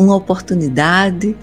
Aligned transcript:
uma 0.00 0.16
oportunidade 0.16 1.36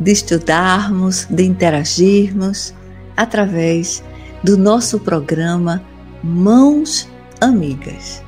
de 0.00 0.10
estudarmos, 0.10 1.26
de 1.28 1.44
interagirmos 1.44 2.74
através 3.14 4.02
do 4.42 4.56
nosso 4.56 4.98
programa 4.98 5.84
Mãos 6.24 7.06
Amigas. 7.38 8.24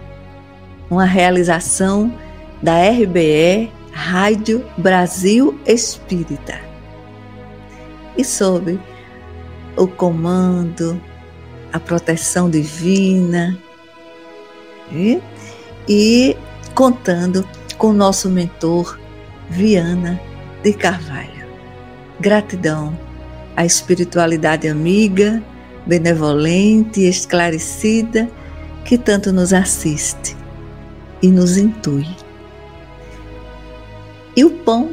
Uma 0.90 1.06
realização 1.06 2.14
da 2.62 2.86
RBE 2.86 3.72
Rádio 3.92 4.62
Brasil 4.76 5.58
Espírita. 5.64 6.60
E 8.14 8.22
sob 8.22 8.78
o 9.74 9.88
comando, 9.88 11.00
a 11.72 11.80
proteção 11.80 12.50
divina 12.50 13.58
e, 14.92 15.18
e 15.88 16.36
contando 16.74 17.48
com 17.78 17.86
o 17.86 17.94
nosso 17.94 18.28
mentor 18.28 19.00
Viana 19.52 20.18
de 20.62 20.72
Carvalho. 20.72 21.46
Gratidão 22.18 22.98
à 23.54 23.66
espiritualidade 23.66 24.66
amiga, 24.66 25.42
benevolente 25.86 27.00
e 27.00 27.08
esclarecida 27.08 28.30
que 28.82 28.96
tanto 28.96 29.30
nos 29.30 29.52
assiste 29.52 30.34
e 31.20 31.28
nos 31.28 31.58
intui. 31.58 32.08
E 34.34 34.42
o 34.42 34.50
pão 34.50 34.92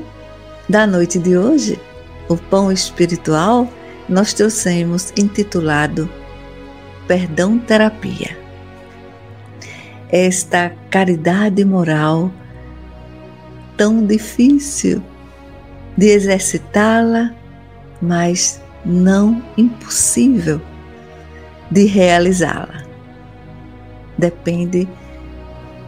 da 0.68 0.86
noite 0.86 1.18
de 1.20 1.38
hoje, 1.38 1.80
o 2.28 2.36
pão 2.36 2.70
espiritual, 2.70 3.66
nós 4.10 4.34
trouxemos 4.34 5.14
intitulado 5.18 6.10
Perdão 7.08 7.58
Terapia. 7.58 8.38
Esta 10.10 10.74
caridade 10.90 11.64
moral 11.64 12.30
tão 13.80 14.06
difícil 14.06 15.02
de 15.98 16.08
exercitá-la, 16.08 17.34
mas 18.02 18.62
não 18.86 19.42
impossível 19.58 20.62
de 21.72 21.86
realizá-la. 21.86 22.84
Depende 24.18 24.86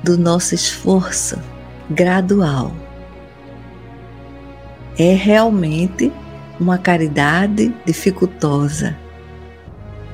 do 0.02 0.18
nosso 0.18 0.56
esforço 0.56 1.38
gradual. 1.90 2.72
É 4.98 5.14
realmente 5.14 6.14
uma 6.62 6.78
caridade 6.78 7.76
dificultosa, 7.86 8.98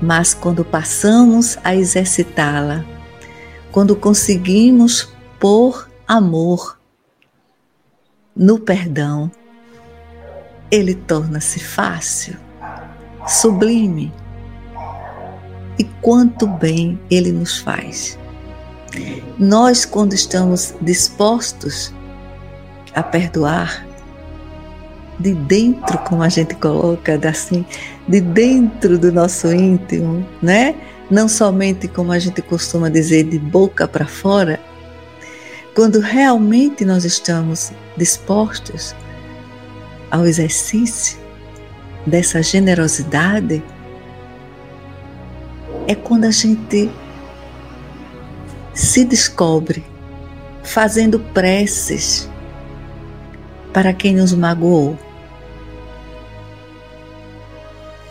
mas 0.01 0.33
quando 0.33 0.65
passamos 0.65 1.59
a 1.63 1.75
exercitá-la, 1.75 2.83
quando 3.71 3.95
conseguimos 3.95 5.13
pôr 5.39 5.87
amor 6.07 6.76
no 8.37 8.59
perdão, 8.59 9.31
ele 10.69 10.93
torna-se 10.93 11.59
fácil, 11.59 12.35
sublime. 13.27 14.13
E 15.79 15.83
quanto 16.01 16.45
bem 16.45 16.99
ele 17.09 17.31
nos 17.31 17.57
faz. 17.57 18.17
Nós, 19.37 19.85
quando 19.85 20.13
estamos 20.13 20.73
dispostos 20.81 21.93
a 22.93 23.03
perdoar, 23.03 23.85
de 25.19 25.33
dentro, 25.33 25.97
como 25.99 26.21
a 26.21 26.29
gente 26.29 26.53
coloca, 26.55 27.19
assim, 27.27 27.65
de 28.07 28.21
dentro 28.21 28.99
do 28.99 29.11
nosso 29.11 29.51
íntimo, 29.51 30.25
né? 30.41 30.75
Não 31.09 31.27
somente 31.27 31.87
como 31.87 32.11
a 32.11 32.19
gente 32.19 32.41
costuma 32.41 32.89
dizer, 32.89 33.23
de 33.23 33.39
boca 33.39 33.87
para 33.87 34.05
fora, 34.05 34.59
quando 35.77 35.99
realmente 35.99 36.83
nós 36.83 37.05
estamos 37.05 37.71
dispostos 37.95 38.95
ao 40.09 40.25
exercício 40.25 41.19
dessa 42.03 42.41
generosidade, 42.41 43.63
é 45.87 45.93
quando 45.93 46.23
a 46.25 46.31
gente 46.31 46.89
se 48.73 49.05
descobre 49.05 49.85
fazendo 50.63 51.19
preces 51.19 52.27
para 53.71 53.93
quem 53.93 54.15
nos 54.15 54.33
magoou. 54.33 54.97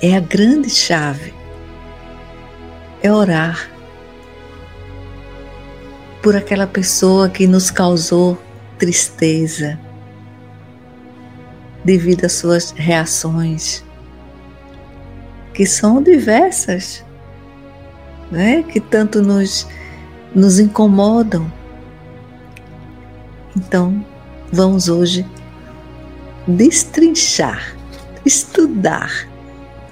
É 0.00 0.16
a 0.16 0.20
grande 0.20 0.70
chave. 0.70 1.34
É 3.02 3.12
orar 3.12 3.75
por 6.26 6.34
aquela 6.34 6.66
pessoa 6.66 7.28
que 7.28 7.46
nos 7.46 7.70
causou 7.70 8.36
tristeza 8.76 9.78
devido 11.84 12.24
às 12.24 12.32
suas 12.32 12.72
reações, 12.72 13.84
que 15.54 15.64
são 15.64 16.02
diversas, 16.02 17.04
né? 18.28 18.64
que 18.64 18.80
tanto 18.80 19.22
nos, 19.22 19.68
nos 20.34 20.58
incomodam. 20.58 21.48
Então, 23.56 24.04
vamos 24.52 24.88
hoje 24.88 25.24
destrinchar, 26.44 27.76
estudar, 28.24 29.28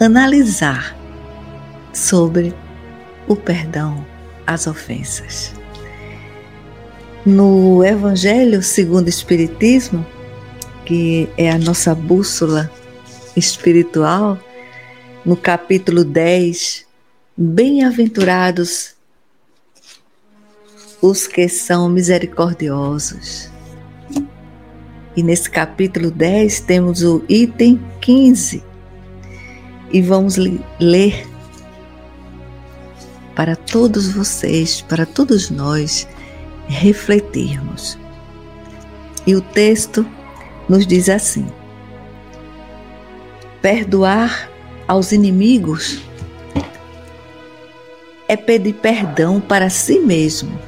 analisar 0.01 0.97
sobre 1.93 2.53
o 3.29 3.37
perdão 3.37 4.05
às 4.45 4.67
ofensas. 4.67 5.55
No 7.27 7.83
Evangelho 7.83 8.63
segundo 8.63 9.07
o 9.07 9.09
Espiritismo, 9.09 10.05
que 10.85 11.27
é 11.39 11.51
a 11.51 11.59
nossa 11.59 11.95
bússola 11.95 12.71
espiritual, 13.35 14.39
no 15.25 15.35
capítulo 15.35 16.05
10, 16.05 16.85
Bem-aventurados 17.35 18.95
os 21.01 21.27
que 21.27 21.49
são 21.49 21.89
misericordiosos. 21.89 23.51
E 25.17 25.23
nesse 25.23 25.51
capítulo 25.51 26.11
10 26.11 26.61
temos 26.61 27.03
o 27.03 27.25
item 27.27 27.81
15 28.03 28.63
e 29.91 30.03
vamos 30.03 30.37
ler 30.79 31.27
para 33.35 33.57
todos 33.57 34.13
vocês, 34.13 34.83
para 34.83 35.07
todos 35.07 35.51
nós, 35.51 36.07
refletirmos. 36.69 37.99
E 39.27 39.35
o 39.35 39.41
texto 39.41 40.07
nos 40.69 40.87
diz 40.87 41.09
assim: 41.09 41.47
perdoar 43.61 44.51
aos 44.87 45.13
inimigos 45.13 46.03
é 48.29 48.37
pedir 48.37 48.75
perdão 48.75 49.41
para 49.41 49.71
si 49.71 49.99
mesmo. 49.99 50.59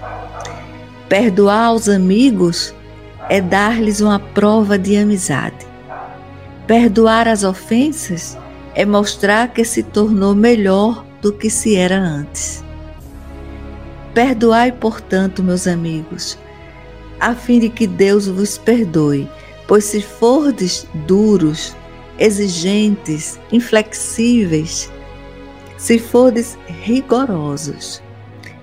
Perdoar 1.09 1.67
aos 1.67 1.89
amigos 1.89 2.75
é 3.29 3.41
dar-lhes 3.41 4.01
uma 4.01 4.19
prova 4.19 4.79
de 4.79 4.97
amizade. 4.97 5.67
Perdoar 6.67 7.29
as 7.29 7.45
ofensas 7.45 8.37
é 8.75 8.85
mostrar 8.85 9.49
que 9.49 9.65
se 9.65 9.83
tornou 9.83 10.35
melhor 10.35 11.05
do 11.23 11.33
que 11.33 11.49
se 11.49 11.77
era 11.77 11.97
antes. 11.97 12.66
Perdoai, 14.17 14.73
portanto, 14.73 15.43
meus 15.43 15.67
amigos, 15.67 16.39
a 17.21 17.35
fim 17.35 17.59
de 17.59 17.69
que 17.69 17.87
Deus 17.87 18.27
vos 18.27 18.57
perdoe, 18.57 19.29
pois 19.69 19.85
se 19.85 20.01
fordes 20.01 20.87
duros, 21.07 21.77
exigentes, 22.19 23.39
inflexíveis, 23.53 24.91
se 25.77 25.99
fordes 25.99 26.57
rigorosos, 26.67 28.03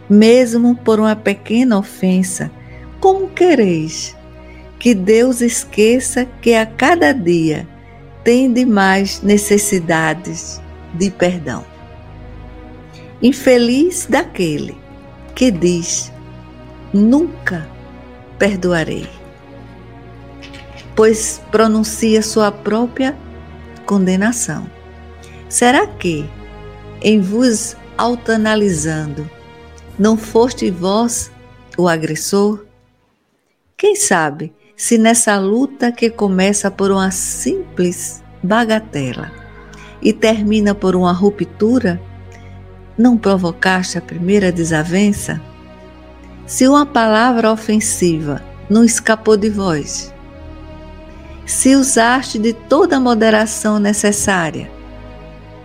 mesmo 0.10 0.76
por 0.76 1.00
uma 1.00 1.16
pequena 1.16 1.78
ofensa, 1.78 2.50
como 3.00 3.30
quereis 3.30 4.18
que 4.80 4.96
Deus 4.96 5.40
esqueça 5.40 6.26
que 6.42 6.56
a 6.56 6.66
cada 6.66 7.14
dia 7.14 7.68
tem 8.24 8.50
mais 8.66 9.22
necessidades 9.22 10.60
de 10.96 11.12
perdão? 11.12 11.64
Infeliz 13.22 14.08
daquele 14.10 14.82
que 15.36 15.52
diz: 15.52 16.12
Nunca 16.94 17.68
perdoarei. 18.38 19.10
pois 20.96 21.42
pronuncia 21.52 22.22
sua 22.22 22.52
própria 22.52 23.18
condenação. 23.86 24.70
Será 25.50 25.88
que, 25.88 26.30
em 27.02 27.20
vos 27.20 27.76
autoanalisando, 27.98 29.30
não 29.98 30.18
foste 30.18 30.70
vós 30.70 31.32
o 31.78 31.88
agressor? 31.88 32.66
Quem 33.78 33.96
sabe 33.96 34.54
se 34.76 34.98
nessa 34.98 35.38
luta 35.40 35.92
que 35.92 36.10
começa 36.10 36.70
por 36.70 36.92
uma 36.92 37.12
simples 37.12 38.24
bagatela 38.42 39.32
e 40.02 40.12
termina 40.12 40.76
por 40.76 40.96
uma 40.96 41.12
ruptura, 41.12 42.02
não 42.98 43.18
provocaste 43.18 43.98
a 43.98 44.02
primeira 44.02 44.52
desavença? 44.52 45.42
Se 46.46 46.68
uma 46.68 46.86
palavra 46.86 47.52
ofensiva 47.52 48.44
não 48.70 48.84
escapou 48.84 49.38
de 49.38 49.50
vós, 49.50 50.14
se 51.46 51.76
usaste 51.76 52.38
de 52.40 52.54
toda 52.54 52.98
a 52.98 53.00
moderação 53.00 53.80
necessária, 53.80 54.70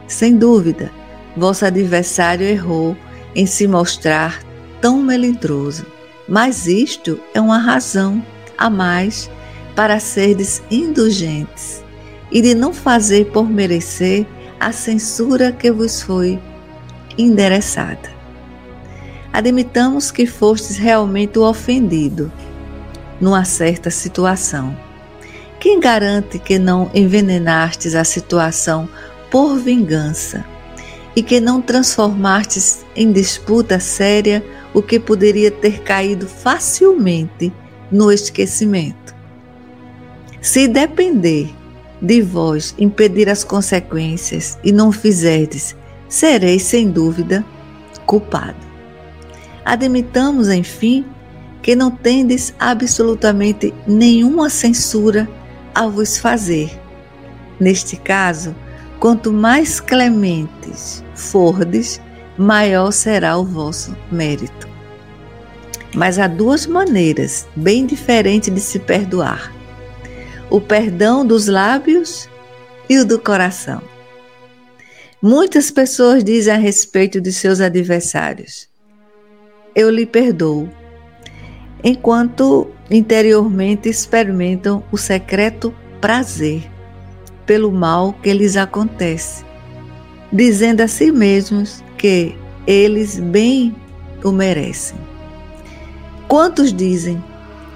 sem 0.06 0.36
dúvida, 0.36 0.90
vosso 1.36 1.64
adversário 1.64 2.46
errou 2.46 2.96
em 3.34 3.46
se 3.46 3.66
mostrar 3.68 4.42
tão 4.80 5.02
melindroso, 5.02 5.86
mas 6.28 6.66
isto 6.66 7.20
é 7.34 7.40
uma 7.40 7.58
razão 7.58 8.24
a 8.56 8.68
mais 8.68 9.30
para 9.76 10.00
serdes 10.00 10.62
indulgentes 10.70 11.84
e 12.30 12.42
de 12.42 12.54
não 12.54 12.72
fazer 12.72 13.26
por 13.26 13.48
merecer 13.48 14.26
a 14.58 14.72
censura 14.72 15.52
que 15.52 15.70
vos 15.70 16.02
foi 16.02 16.38
endereçada. 17.18 18.10
Admitamos 19.32 20.10
que 20.10 20.26
fostes 20.26 20.76
realmente 20.76 21.38
o 21.38 21.42
ofendido 21.42 22.32
numa 23.20 23.44
certa 23.44 23.90
situação. 23.90 24.76
Quem 25.60 25.80
garante 25.80 26.38
que 26.38 26.58
não 26.58 26.90
envenenastes 26.94 27.94
a 27.94 28.04
situação 28.04 28.88
por 29.30 29.56
vingança 29.58 30.44
e 31.16 31.22
que 31.22 31.40
não 31.40 31.60
transformastes 31.60 32.84
em 32.94 33.12
disputa 33.12 33.80
séria 33.80 34.44
o 34.72 34.80
que 34.80 35.00
poderia 35.00 35.50
ter 35.50 35.80
caído 35.82 36.28
facilmente 36.28 37.52
no 37.90 38.12
esquecimento? 38.12 39.14
Se 40.40 40.68
depender 40.68 41.50
de 42.00 42.22
vós 42.22 42.74
impedir 42.78 43.28
as 43.28 43.42
consequências 43.42 44.56
e 44.62 44.70
não 44.70 44.92
fizerdes, 44.92 45.74
sereis 46.08 46.62
sem 46.62 46.90
dúvida 46.90 47.44
culpado. 48.06 48.56
Admitamos, 49.64 50.48
enfim, 50.48 51.04
que 51.62 51.76
não 51.76 51.90
tendes 51.90 52.54
absolutamente 52.58 53.74
nenhuma 53.86 54.48
censura 54.48 55.28
a 55.74 55.86
vos 55.86 56.16
fazer. 56.16 56.70
Neste 57.60 57.96
caso, 57.96 58.54
quanto 58.98 59.32
mais 59.32 59.80
clementes 59.80 61.04
fordes, 61.14 62.00
maior 62.36 62.92
será 62.92 63.36
o 63.36 63.44
vosso 63.44 63.94
mérito. 64.10 64.68
Mas 65.94 66.18
há 66.18 66.26
duas 66.26 66.66
maneiras 66.66 67.46
bem 67.54 67.84
diferentes 67.84 68.52
de 68.52 68.60
se 68.60 68.78
perdoar 68.78 69.52
o 70.50 70.60
perdão 70.60 71.26
dos 71.26 71.46
lábios 71.46 72.28
e 72.88 72.98
o 72.98 73.04
do 73.04 73.18
coração. 73.18 73.82
Muitas 75.20 75.68
pessoas 75.72 76.22
dizem 76.22 76.54
a 76.54 76.56
respeito 76.56 77.20
de 77.20 77.32
seus 77.32 77.60
adversários: 77.60 78.68
Eu 79.74 79.90
lhe 79.90 80.06
perdoo, 80.06 80.68
enquanto 81.82 82.70
interiormente 82.88 83.88
experimentam 83.88 84.84
o 84.92 84.96
secreto 84.96 85.74
prazer 86.00 86.70
pelo 87.44 87.72
mal 87.72 88.12
que 88.12 88.32
lhes 88.32 88.56
acontece, 88.56 89.44
dizendo 90.32 90.82
a 90.82 90.88
si 90.88 91.10
mesmos 91.10 91.82
que 91.96 92.36
eles 92.64 93.18
bem 93.18 93.74
o 94.22 94.30
merecem. 94.30 94.98
Quantos 96.28 96.72
dizem: 96.72 97.20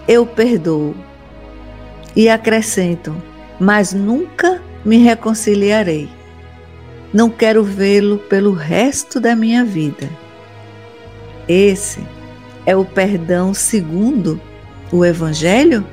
Eu 0.06 0.24
perdoo, 0.24 0.94
e 2.14 2.28
acrescentam: 2.28 3.20
Mas 3.58 3.92
nunca 3.92 4.62
me 4.84 4.98
reconciliarei. 4.98 6.21
Não 7.12 7.28
quero 7.28 7.62
vê-lo 7.62 8.18
pelo 8.18 8.52
resto 8.52 9.20
da 9.20 9.36
minha 9.36 9.64
vida. 9.64 10.08
Esse 11.48 12.00
é 12.64 12.74
o 12.76 12.84
perdão 12.84 13.52
segundo 13.52 14.40
o 14.90 15.04
Evangelho? 15.04 15.86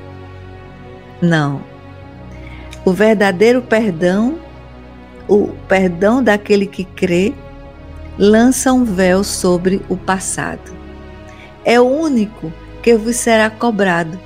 Não. 1.20 1.62
O 2.84 2.92
verdadeiro 2.92 3.60
perdão, 3.60 4.38
o 5.28 5.48
perdão 5.68 6.22
daquele 6.22 6.66
que 6.66 6.84
crê, 6.84 7.34
lança 8.18 8.72
um 8.72 8.84
véu 8.84 9.22
sobre 9.22 9.82
o 9.88 9.96
passado. 9.96 10.72
É 11.64 11.78
o 11.80 11.84
único 11.84 12.52
que 12.82 12.94
vos 12.96 13.16
será 13.16 13.50
cobrado 13.50 14.18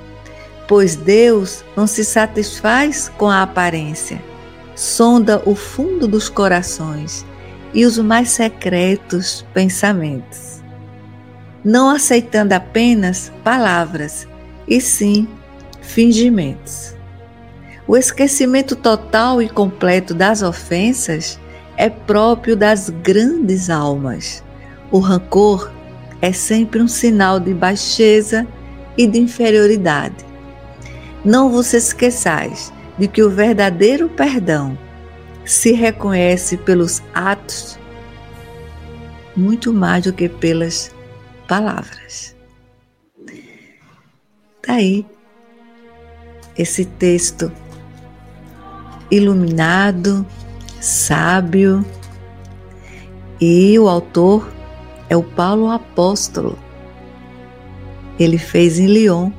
pois 0.67 0.95
Deus 0.95 1.63
não 1.75 1.87
se 1.87 2.03
satisfaz 2.03 3.11
com 3.17 3.29
a 3.29 3.41
aparência, 3.41 4.21
sonda 4.75 5.41
o 5.45 5.55
fundo 5.55 6.07
dos 6.07 6.27
corações 6.27 7.25
e 7.73 7.85
os 7.85 7.97
mais 7.97 8.29
secretos 8.29 9.45
pensamentos, 9.53 10.61
não 11.63 11.89
aceitando 11.89 12.53
apenas 12.53 13.31
palavras, 13.43 14.27
e 14.67 14.81
sim 14.81 15.27
fingimentos. 15.81 16.95
O 17.87 17.95
esquecimento 17.95 18.75
total 18.75 19.41
e 19.41 19.47
completo 19.47 20.13
das 20.13 20.41
ofensas 20.41 21.39
é 21.77 21.89
próprio 21.89 22.55
das 22.55 22.89
grandes 22.89 23.69
almas. 23.69 24.43
O 24.91 24.99
rancor 24.99 25.71
é 26.21 26.31
sempre 26.31 26.81
um 26.81 26.87
sinal 26.87 27.39
de 27.39 27.53
baixeza 27.53 28.47
e 28.97 29.05
de 29.05 29.19
inferioridade. 29.19 30.25
Não 31.23 31.51
vos 31.51 31.73
esqueçais 31.73 32.73
de 32.97 33.07
que 33.07 33.21
o 33.23 33.29
verdadeiro 33.29 34.09
perdão 34.09 34.77
se 35.45 35.71
reconhece 35.73 36.57
pelos 36.57 37.03
atos 37.13 37.77
muito 39.35 39.73
mais 39.73 40.03
do 40.03 40.13
que 40.13 40.29
pelas 40.29 40.93
palavras. 41.47 42.35
Daí 44.65 45.03
tá 45.03 45.15
esse 46.57 46.85
texto 46.85 47.51
iluminado, 49.11 50.25
sábio, 50.79 51.85
e 53.39 53.77
o 53.77 53.89
autor 53.89 54.49
é 55.09 55.17
o 55.17 55.23
Paulo 55.23 55.69
Apóstolo. 55.69 56.57
Ele 58.17 58.37
fez 58.37 58.79
em 58.79 58.87
Lyon 58.87 59.31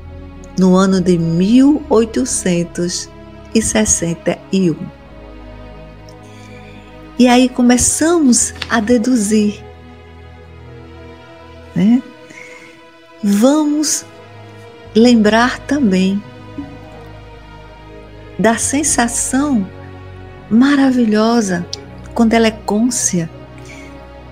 no 0.59 0.77
ano 0.77 1.01
de 1.01 1.19
1861. 3.61 4.77
E 7.19 7.29
aí 7.29 7.49
começamos 7.49 8.53
a 8.69 8.81
deduzir. 8.81 9.65
Né? 11.75 12.03
Vamos 13.23 14.05
lembrar 14.95 15.59
também 15.61 16.23
da 18.39 18.57
sensação 18.57 19.67
maravilhosa 20.51 21.67
quando 22.15 22.35
ela 22.35 22.47
é 22.47 22.51
côncia 22.51 23.31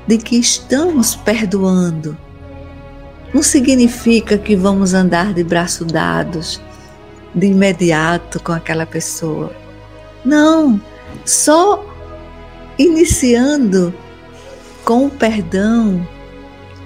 de 0.06 0.18
que 0.18 0.36
estamos 0.36 1.16
perdoando 1.16 2.16
não 3.32 3.42
significa 3.42 4.38
que 4.38 4.54
vamos 4.54 4.94
andar 4.94 5.34
de 5.34 5.42
braço 5.42 5.84
dados 5.84 6.60
de 7.34 7.46
imediato 7.46 8.40
com 8.40 8.52
aquela 8.52 8.86
pessoa. 8.86 9.54
Não, 10.24 10.80
só 11.24 11.84
iniciando 12.78 13.92
com 14.84 15.06
o 15.06 15.10
perdão, 15.10 16.06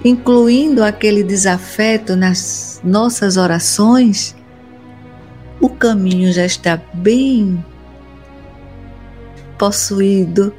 incluindo 0.03 0.83
aquele 0.83 1.23
desafeto 1.23 2.15
nas 2.15 2.79
nossas 2.83 3.37
orações, 3.37 4.35
o 5.59 5.69
caminho 5.69 6.31
já 6.31 6.45
está 6.45 6.81
bem 6.93 7.63
possuído 9.57 10.53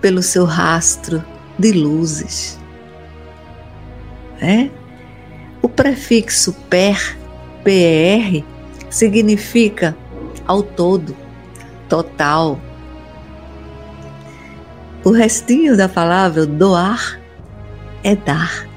pelo 0.00 0.22
seu 0.22 0.44
rastro 0.44 1.24
de 1.58 1.72
luzes. 1.72 2.58
É? 4.40 4.68
O 5.62 5.68
prefixo 5.68 6.52
per, 6.68 7.16
per, 7.62 8.44
significa 8.92 9.96
ao 10.46 10.62
todo, 10.62 11.16
total. 11.88 12.60
O 15.02 15.10
restinho 15.10 15.76
da 15.76 15.88
palavra 15.88 16.46
doar 16.46 17.18
é 18.04 18.14
dar. 18.14 18.68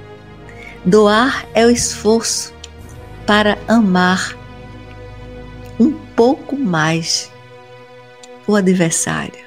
Doar 0.86 1.46
é 1.54 1.66
o 1.66 1.70
esforço 1.70 2.54
para 3.28 3.58
amar 3.68 4.36
um 5.80 5.92
pouco 6.16 6.56
mais 6.56 7.30
o 8.48 8.56
adversário, 8.56 9.44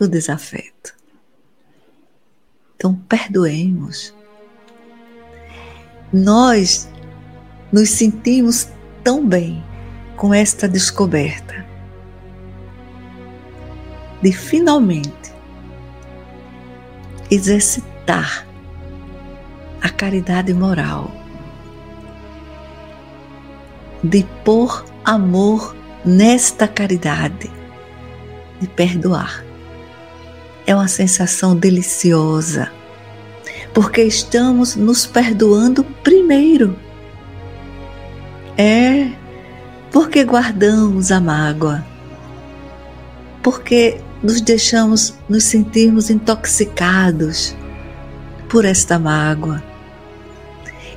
o 0.00 0.08
desafeto. 0.08 0.94
Então, 2.74 2.94
perdoemos. 3.08 4.14
Nós 6.12 6.88
nos 7.70 7.90
sentimos 7.90 8.68
tão 9.02 9.26
bem 9.26 9.62
com 10.16 10.34
esta 10.34 10.68
descoberta 10.68 11.64
de 14.22 14.32
finalmente 14.32 15.32
exercitar 17.30 18.46
a 19.80 19.88
caridade 19.88 20.52
moral, 20.52 21.10
de 24.02 24.26
pôr 24.44 24.84
amor 25.04 25.74
nesta 26.04 26.68
caridade, 26.68 27.50
de 28.60 28.66
perdoar. 28.68 29.44
É 30.66 30.74
uma 30.74 30.88
sensação 30.88 31.56
deliciosa, 31.56 32.70
porque 33.72 34.02
estamos 34.02 34.76
nos 34.76 35.06
perdoando 35.06 35.82
primeiro. 36.02 36.76
É 38.62 39.10
porque 39.90 40.22
guardamos 40.22 41.10
a 41.10 41.18
mágoa, 41.18 41.82
porque 43.42 43.98
nos 44.22 44.42
deixamos 44.42 45.14
nos 45.30 45.44
sentirmos 45.44 46.10
intoxicados 46.10 47.56
por 48.50 48.66
esta 48.66 48.98
mágoa. 48.98 49.64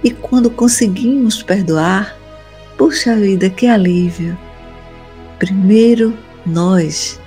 E 0.03 0.11
quando 0.11 0.51
conseguimos 0.51 1.41
perdoar, 1.41 2.13
puxa 2.77 3.15
vida, 3.15 3.49
que 3.49 3.65
alívio! 3.65 4.37
Primeiro 5.39 6.13
nós, 6.45 7.17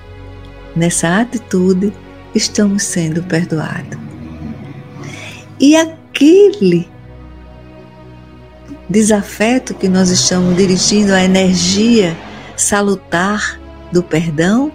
nessa 0.76 1.18
atitude, 1.22 1.94
estamos 2.34 2.82
sendo 2.82 3.22
perdoados. 3.22 3.98
E 5.58 5.74
aquele 5.76 6.86
desafeto 8.88 9.74
que 9.74 9.88
nós 9.88 10.10
estamos 10.10 10.56
dirigindo 10.56 11.12
à 11.12 11.22
energia 11.22 12.16
salutar 12.56 13.60
do 13.92 14.02
perdão, 14.02 14.72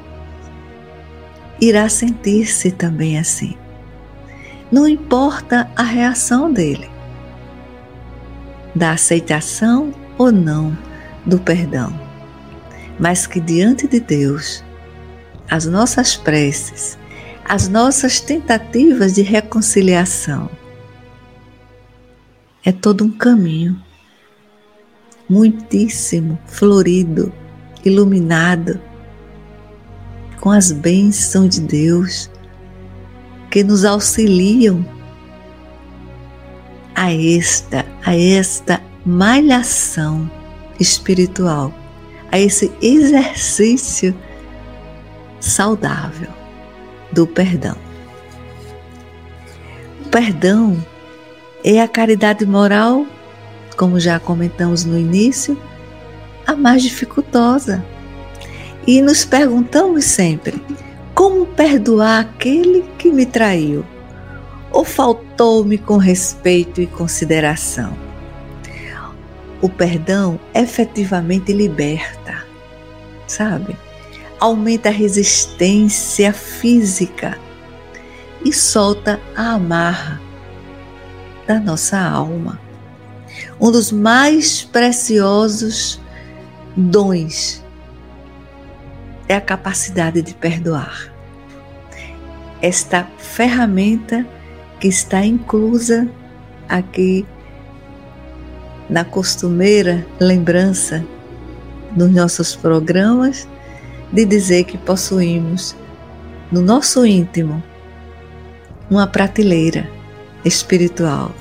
irá 1.60 1.88
sentir-se 1.90 2.72
também 2.72 3.18
assim. 3.18 3.58
Não 4.72 4.88
importa 4.88 5.70
a 5.76 5.84
reação 5.84 6.52
dele, 6.52 6.90
da 8.76 8.92
aceitação 8.92 9.94
ou 10.18 10.32
não 10.32 10.78
do 11.26 11.40
perdão, 11.40 11.98
mas 13.00 13.28
que 13.28 13.40
diante 13.40 13.88
de 13.88 14.00
Deus, 14.00 14.64
as 15.50 15.66
nossas 15.66 16.16
preces, 16.16 16.98
as 17.44 17.68
nossas 17.68 18.20
tentativas 18.20 19.14
de 19.14 19.22
reconciliação, 19.22 20.50
é 22.64 22.72
todo 22.72 23.04
um 23.04 23.12
caminho 23.12 23.82
muitíssimo 25.32 26.38
florido, 26.46 27.32
iluminado 27.86 28.78
com 30.42 30.52
as 30.52 30.74
bênçãos 30.74 31.52
de 31.52 31.62
Deus 31.62 32.30
que 33.50 33.64
nos 33.64 33.86
auxiliam 33.86 34.86
a 36.94 37.14
esta, 37.14 37.86
a 38.06 38.14
esta 38.14 38.82
malhação 39.06 40.30
espiritual, 40.78 41.74
a 42.30 42.38
esse 42.38 42.70
exercício 42.82 44.14
saudável 45.40 46.30
do 47.14 47.26
perdão. 47.26 47.78
O 50.06 50.10
perdão 50.10 50.86
é 51.64 51.82
a 51.82 51.88
caridade 51.88 52.46
moral, 52.46 53.06
como 53.82 54.00
já 54.00 54.20
comentamos 54.20 54.86
no 54.86 54.96
início, 54.96 55.60
a 56.46 56.56
mais 56.56 56.84
dificultosa 56.84 57.84
e 58.86 59.02
nos 59.02 59.26
perguntamos 59.26 60.06
sempre: 60.06 60.62
como 61.16 61.48
perdoar 61.48 62.20
aquele 62.20 62.84
que 63.00 63.12
me 63.12 63.26
traiu? 63.26 63.84
Ou 64.72 64.86
faltou-me 64.86 65.80
com 65.80 65.98
respeito 65.98 66.80
e 66.80 66.86
consideração? 66.86 67.98
O 69.64 69.68
perdão 69.68 70.40
efetivamente 70.54 71.52
liberta, 71.52 72.46
sabe? 73.26 73.76
Aumenta 74.40 74.90
a 74.90 74.92
resistência 74.92 76.32
física 76.32 77.36
e 78.46 78.54
solta 78.54 79.20
a 79.36 79.54
amarra 79.54 80.22
da 81.48 81.60
nossa 81.60 82.00
alma. 82.00 82.61
Um 83.64 83.70
dos 83.70 83.92
mais 83.92 84.64
preciosos 84.64 86.02
dons 86.76 87.64
é 89.30 89.36
a 89.36 89.42
capacidade 89.42 90.24
de 90.24 90.34
perdoar. 90.34 91.14
Esta 92.60 93.08
ferramenta 93.20 94.26
que 94.80 94.88
está 94.88 95.24
inclusa 95.24 96.10
aqui 96.68 97.24
na 98.90 99.06
costumeira 99.06 100.08
lembrança 100.20 101.06
nos 101.96 102.10
nossos 102.10 102.56
programas 102.56 103.48
de 104.12 104.26
dizer 104.26 104.64
que 104.64 104.78
possuímos 104.80 105.76
no 106.52 106.64
nosso 106.64 107.06
íntimo 107.06 107.62
uma 108.90 109.06
prateleira 109.06 109.88
espiritual 110.44 111.32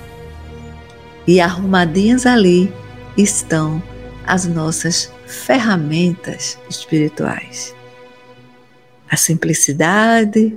e 1.26 1.40
arrumadinhas 1.40 2.26
ali 2.26 2.72
estão 3.16 3.82
as 4.26 4.46
nossas 4.46 5.12
ferramentas 5.26 6.58
espirituais 6.68 7.74
a 9.10 9.16
simplicidade, 9.16 10.56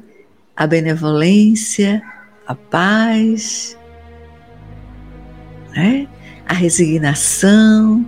a 0.56 0.68
benevolência, 0.68 2.02
a 2.46 2.54
paz, 2.54 3.76
né? 5.76 6.08
a 6.48 6.54
resignação, 6.54 8.06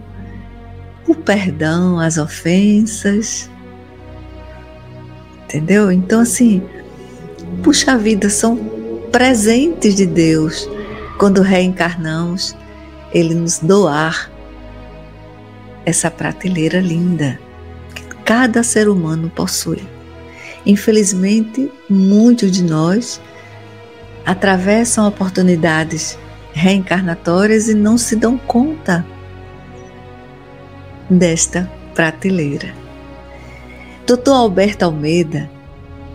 o 1.08 1.16
perdão 1.16 2.00
às 2.00 2.18
ofensas. 2.20 3.50
Entendeu? 5.46 5.92
Então, 5.92 6.20
assim, 6.20 6.62
puxa 7.64 7.98
vida, 7.98 8.30
são 8.30 8.56
presentes 9.12 9.96
de 9.96 10.06
Deus 10.06 10.70
quando 11.18 11.42
reencarnamos, 11.42 12.56
Ele 13.14 13.34
nos 13.34 13.60
doar 13.60 14.30
essa 15.86 16.10
prateleira 16.10 16.80
linda 16.80 17.40
que 17.94 18.04
cada 18.24 18.64
ser 18.64 18.90
humano 18.90 19.30
possui. 19.30 19.88
Infelizmente, 20.66 21.72
muitos 21.90 22.52
de 22.52 22.64
nós 22.64 23.22
atravessam 24.26 25.08
oportunidades 25.08 26.18
reencarnatórias 26.54 27.68
e 27.68 27.76
não 27.76 27.98
se 27.98 28.16
dão 28.16 28.38
conta 28.38 29.06
desta 31.10 31.72
prateleira. 31.94 32.74
Dr. 34.08 34.32
Alberto 34.32 34.86
Almeida, 34.86 35.50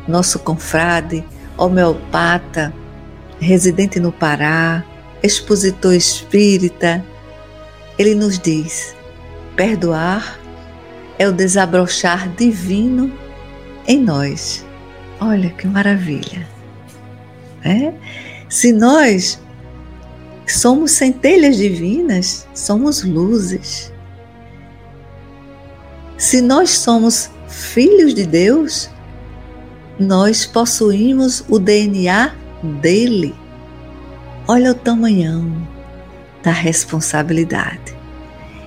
nosso 0.09 0.39
confrade, 0.41 1.25
homeopata, 1.57 2.73
residente 3.39 4.01
no 4.01 4.11
Pará, 4.11 4.85
expositor 5.23 5.95
espírita, 5.95 7.05
ele 7.99 8.15
nos 8.15 8.39
diz: 8.39 8.95
perdoar 9.57 10.39
é 11.19 11.29
o 11.29 11.33
desabrochar 11.33 12.29
divino 12.35 13.13
em 13.87 14.01
nós. 14.01 14.65
Olha 15.21 15.51
que 15.51 15.67
maravilha! 15.67 16.47
É? 17.63 17.93
Se 18.49 18.73
nós 18.73 19.39
somos 20.47 20.93
centelhas 20.93 21.57
divinas, 21.57 22.47
somos 22.55 23.05
luzes. 23.05 23.93
Se 26.17 26.41
nós 26.41 26.71
somos 26.71 27.31
filhos 27.49 28.15
de 28.15 28.27
Deus, 28.27 28.91
nós 29.99 30.47
possuímos 30.47 31.45
o 31.49 31.59
DNA 31.59 32.35
dele. 32.81 33.35
Olha 34.53 34.73
o 34.73 34.75
tamanhão 34.75 35.65
da 36.43 36.51
responsabilidade. 36.51 37.97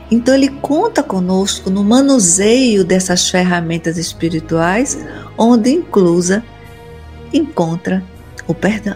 Então 0.09 0.33
ele 0.33 0.47
conta 0.47 1.03
conosco 1.03 1.69
no 1.69 1.83
manuseio 1.83 2.85
dessas 2.85 3.29
ferramentas 3.29 3.97
espirituais, 3.97 4.97
onde 5.37 5.71
inclusa 5.71 6.41
encontra 7.33 8.01
o 8.47 8.53
perdão, 8.53 8.95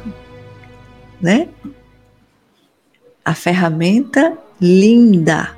né? 1.22 1.50
A 3.26 3.34
ferramenta 3.34 4.38
linda, 4.62 5.54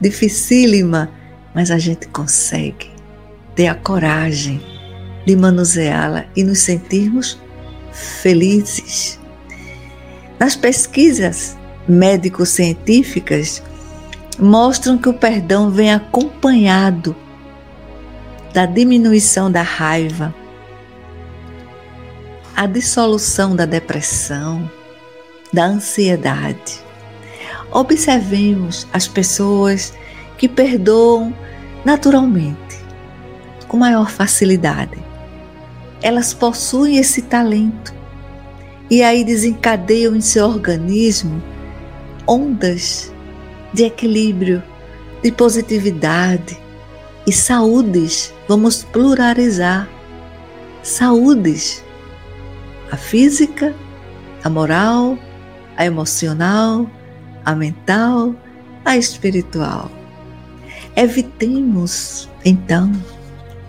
dificílima, 0.00 1.10
mas 1.52 1.72
a 1.72 1.78
gente 1.78 2.06
consegue 2.06 2.92
ter 3.56 3.66
a 3.66 3.74
coragem 3.74 4.62
de 5.26 5.34
manuseá-la 5.34 6.26
e 6.36 6.44
nos 6.44 6.60
sentirmos 6.60 7.36
felizes. 7.90 9.17
Nas 10.38 10.54
pesquisas 10.54 11.56
médico-científicas, 11.88 13.62
mostram 14.38 14.96
que 14.96 15.08
o 15.08 15.14
perdão 15.14 15.70
vem 15.70 15.92
acompanhado 15.92 17.16
da 18.52 18.66
diminuição 18.66 19.50
da 19.50 19.62
raiva, 19.62 20.34
a 22.54 22.66
dissolução 22.66 23.56
da 23.56 23.64
depressão, 23.64 24.70
da 25.52 25.64
ansiedade. 25.64 26.80
Observemos 27.72 28.86
as 28.92 29.08
pessoas 29.08 29.92
que 30.36 30.48
perdoam 30.48 31.34
naturalmente, 31.84 32.78
com 33.66 33.76
maior 33.76 34.10
facilidade. 34.10 34.98
Elas 36.00 36.32
possuem 36.32 36.96
esse 36.96 37.22
talento 37.22 37.97
e 38.90 39.02
aí 39.02 39.24
desencadeiam 39.24 40.14
em 40.16 40.20
seu 40.20 40.46
organismo 40.46 41.42
ondas 42.26 43.12
de 43.72 43.84
equilíbrio, 43.84 44.62
de 45.22 45.32
positividade 45.32 46.58
e 47.26 47.32
saúdes. 47.32 48.32
Vamos 48.46 48.84
pluralizar 48.84 49.88
saúdes, 50.82 51.84
a 52.90 52.96
física, 52.96 53.74
a 54.44 54.50
moral, 54.50 55.18
a 55.76 55.84
emocional, 55.84 56.88
a 57.44 57.54
mental, 57.54 58.34
a 58.84 58.96
espiritual. 58.96 59.90
Evitemos, 60.96 62.28
então, 62.44 62.92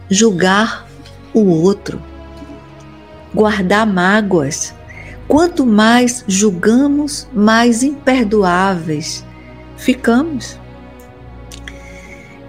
julgar 0.09 0.87
o 1.33 1.45
outro, 1.45 2.01
guardar 3.33 3.85
mágoas. 3.85 4.73
Quanto 5.29 5.63
mais 5.63 6.25
julgamos, 6.27 7.29
mais 7.31 7.83
imperdoáveis 7.83 9.23
ficamos. 9.77 10.59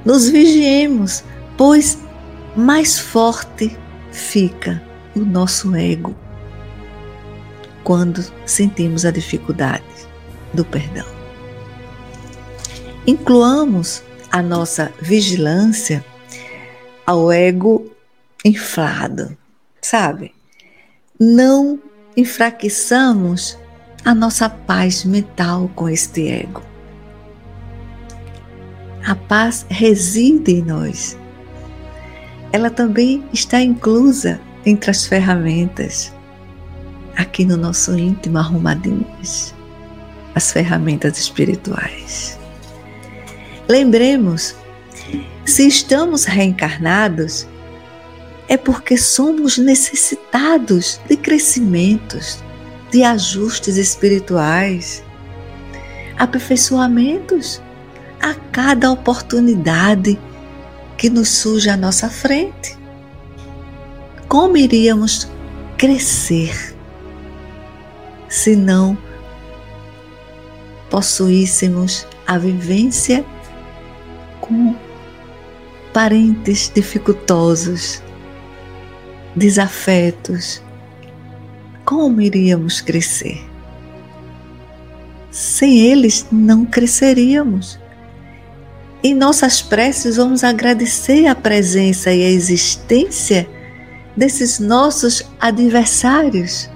Nos 0.03 0.31
vigiemos, 0.31 1.23
pois 1.59 1.99
mais 2.57 2.99
forte 2.99 3.79
fica 4.11 4.83
o 5.15 5.21
nosso 5.21 5.77
ego 5.77 6.17
quando 7.85 8.25
sentimos 8.47 9.05
a 9.05 9.11
dificuldade 9.11 9.85
do 10.55 10.65
perdão. 10.65 11.07
Incluamos 13.07 14.03
a 14.33 14.41
nossa 14.41 14.91
vigilância 15.03 16.03
ao 17.07 17.31
ego 17.31 17.93
inflado, 18.43 19.37
sabe? 19.83 20.33
Não 21.21 21.79
enfraqueçamos 22.17 23.59
a 24.05 24.15
nossa 24.15 24.49
paz 24.49 25.05
mental 25.05 25.71
com 25.75 25.89
este 25.89 26.29
ego. 26.29 26.63
A 29.07 29.15
paz 29.15 29.65
reside 29.69 30.53
em 30.53 30.63
nós. 30.63 31.19
Ela 32.53 32.71
também 32.71 33.25
está 33.33 33.61
inclusa 33.61 34.41
entre 34.67 34.91
as 34.91 35.07
ferramentas 35.07 36.13
aqui 37.17 37.45
no 37.45 37.57
nosso 37.57 37.97
íntimo 37.97 38.39
arrumadinhas, 38.39 39.55
as 40.35 40.53
ferramentas 40.53 41.19
espirituais. 41.19 42.39
Lembremos, 43.69 44.55
se 45.45 45.67
estamos 45.67 46.25
reencarnados, 46.25 47.47
é 48.51 48.57
porque 48.57 48.97
somos 48.97 49.57
necessitados 49.57 51.01
de 51.09 51.17
crescimentos, 51.17 52.43
de 52.91 53.05
ajustes 53.05 53.77
espirituais, 53.77 55.05
aperfeiçoamentos 56.19 57.63
a 58.21 58.35
cada 58.35 58.91
oportunidade 58.91 60.19
que 60.99 61.09
nos 61.09 61.29
surge 61.29 61.71
à 61.71 61.77
nossa 61.77 62.11
frente. 62.11 62.77
Como 64.27 64.57
iríamos 64.57 65.29
crescer 65.79 66.75
se 68.29 68.57
não 68.57 68.99
possuíssemos 70.91 72.05
a 72.27 72.37
vivência 72.37 73.25
com 74.41 74.75
parentes 75.93 76.69
dificultosos, 76.75 78.03
desafetos? 79.35 80.63
Como 81.85 82.21
iríamos 82.21 82.81
crescer? 82.81 83.41
Sem 85.31 85.81
eles 85.81 86.27
não 86.31 86.65
cresceríamos. 86.65 87.79
Em 89.03 89.15
nossas 89.15 89.63
preces, 89.63 90.17
vamos 90.17 90.45
agradecer 90.45 91.27
a 91.27 91.35
presença 91.35 92.13
e 92.13 92.23
a 92.23 92.29
existência 92.29 93.49
desses 94.17 94.59
nossos 94.59 95.23
adversários, 95.41 96.69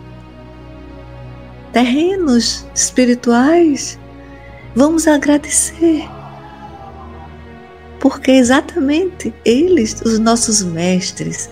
terrenos 1.73 2.65
espirituais. 2.75 3.99
Vamos 4.75 5.07
agradecer, 5.07 6.09
porque 8.01 8.31
exatamente 8.31 9.35
eles, 9.45 10.01
os 10.01 10.19
nossos 10.19 10.63
mestres, 10.63 11.51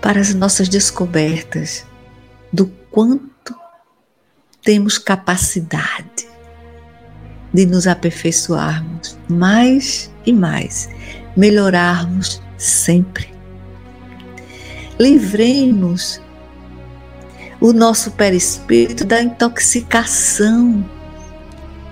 para 0.00 0.20
as 0.20 0.34
nossas 0.34 0.68
descobertas 0.68 1.84
do 2.52 2.66
quanto 2.90 3.54
temos 4.62 4.98
capacidade 4.98 6.28
de 7.52 7.66
nos 7.66 7.86
aperfeiçoarmos 7.86 9.18
mais 9.28 10.10
e 10.26 10.32
mais, 10.32 10.88
melhorarmos 11.36 12.42
sempre. 12.56 13.32
Livremos 14.98 16.20
o 17.60 17.72
nosso 17.72 18.12
perispírito 18.12 19.04
da 19.04 19.22
intoxicação 19.22 20.84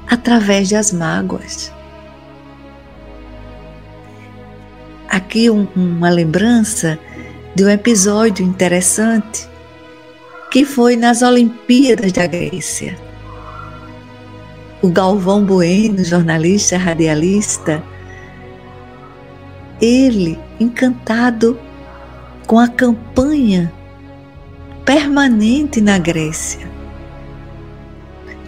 através 0.06 0.68
das 0.68 0.92
mágoas. 0.92 1.72
Aqui 5.08 5.48
um, 5.48 5.66
uma 5.74 6.10
lembrança 6.10 6.98
de 7.56 7.64
um 7.64 7.70
episódio 7.70 8.44
interessante 8.44 9.48
que 10.50 10.62
foi 10.66 10.94
nas 10.94 11.22
Olimpíadas 11.22 12.12
da 12.12 12.26
Grécia 12.26 12.98
o 14.82 14.90
Galvão 14.90 15.42
Bueno, 15.42 16.04
jornalista, 16.04 16.76
radialista, 16.76 17.82
ele 19.80 20.38
encantado 20.60 21.58
com 22.46 22.58
a 22.58 22.68
campanha 22.68 23.72
permanente 24.84 25.80
na 25.80 25.96
Grécia. 25.96 26.68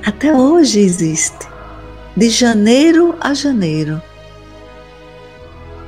Até 0.04 0.34
hoje 0.34 0.80
existe, 0.80 1.48
de 2.14 2.28
janeiro 2.28 3.16
a 3.22 3.32
janeiro. 3.32 4.02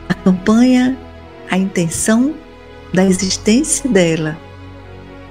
A 0.08 0.14
campanha, 0.14 0.96
a 1.50 1.58
intenção 1.58 2.34
da 2.92 3.04
existência 3.04 3.88
dela, 3.88 4.36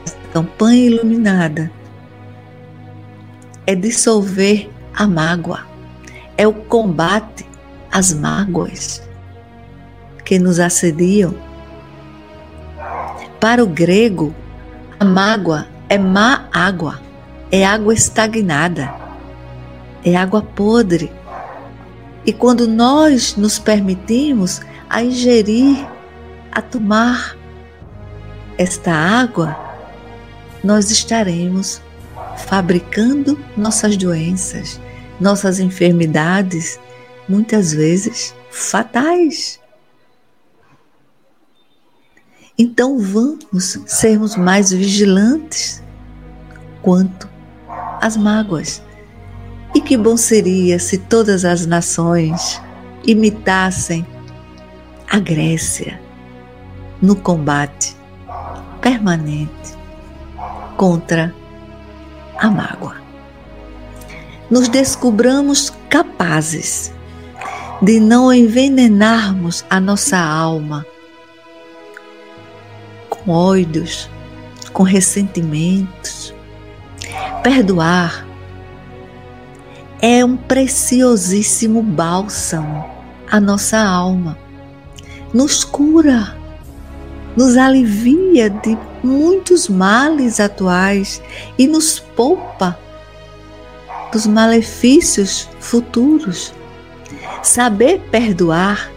a 0.08 0.34
campanha 0.34 0.86
iluminada, 0.86 1.72
é 3.67 3.76
dissolver 3.76 4.69
a 4.95 5.06
mágoa, 5.06 5.65
é 6.38 6.48
o 6.48 6.54
combate 6.54 7.45
às 7.91 8.13
mágoas 8.13 9.02
que 10.24 10.39
nos 10.39 10.60
assediam. 10.60 11.34
Para 13.39 13.63
o 13.63 13.67
grego, 13.67 14.34
a 15.00 15.06
mágoa 15.06 15.67
é 15.88 15.98
má 15.98 16.48
água, 16.52 17.02
é 17.52 17.65
água 17.65 17.93
estagnada, 17.93 18.93
é 20.04 20.15
água 20.15 20.41
podre. 20.41 21.12
E 22.26 22.32
quando 22.32 22.67
nós 22.67 23.36
nos 23.36 23.58
permitimos 23.58 24.62
a 24.89 25.04
ingerir, 25.04 25.88
a 26.52 26.62
tomar 26.62 27.38
esta 28.60 28.91
água, 28.91 29.58
nós 30.62 30.91
estaremos 30.91 31.82
fabricando 32.45 33.39
nossas 33.56 33.95
doenças, 33.95 34.82
nossas 35.17 35.62
enfermidades, 35.62 36.78
muitas 37.28 37.72
vezes 37.72 38.36
fatais. 38.52 39.62
Então 42.58 43.00
vamos 43.00 43.80
sermos 43.88 44.36
mais 44.36 44.72
vigilantes 44.72 45.82
quanto 46.82 47.30
às 48.02 48.17
mágoas. 48.17 48.84
E 49.74 49.80
que 49.80 49.95
bom 49.95 50.17
seria 50.17 50.80
se 50.80 50.98
todas 50.98 51.45
as 51.45 51.65
nações 51.65 52.62
imitassem 53.08 54.06
a 55.10 55.17
Grécia 55.17 56.02
no 57.02 57.15
combate 57.15 57.99
permanente 58.82 59.78
contra 60.78 61.34
a 62.38 62.50
mágoa. 62.50 62.96
Nos 64.50 64.68
descobramos 64.68 65.72
capazes 65.89 66.92
de 67.82 68.00
não 68.00 68.34
envenenarmos 68.34 69.63
a 69.70 69.80
nossa 69.80 70.18
alma 70.18 70.86
com 73.10 73.32
ódios, 73.32 74.10
com 74.74 74.84
ressentimentos. 74.84 76.34
Perdoar 77.44 78.26
é 80.02 80.24
um 80.24 80.38
preciosíssimo 80.38 81.82
bálsamo 81.82 82.86
à 83.30 83.39
nossa 83.39 83.78
alma. 83.78 84.38
Nos 85.34 85.63
cura, 85.63 86.38
nos 87.39 87.56
alivia 87.56 88.49
de 88.49 88.78
muitos 89.02 89.69
males 89.69 90.41
atuais 90.41 91.21
e 91.58 91.67
nos 91.67 91.97
poupa 91.97 92.78
dos 94.12 94.28
malefícios 94.28 95.47
futuros. 95.62 96.54
Saber 97.41 98.02
perdoar 98.12 98.91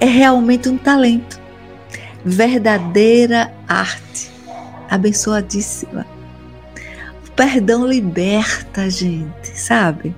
é 0.00 0.06
realmente 0.06 0.68
um 0.68 0.76
talento, 0.76 1.40
verdadeira 2.24 3.54
arte, 3.68 4.32
abençoadíssima. 4.90 6.04
O 7.24 7.30
perdão 7.30 7.86
liberta 7.86 8.80
a 8.80 8.88
gente, 8.88 9.56
sabe? 9.56 10.12